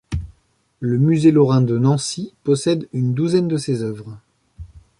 Le 0.79 0.97
musée 0.97 1.29
lorrain 1.31 1.61
de 1.61 1.77
Nancy 1.77 2.33
possède 2.43 2.87
une 2.91 3.13
douzaine 3.13 3.47
de 3.47 3.57
ces 3.57 3.83
œuvres. 3.83 4.17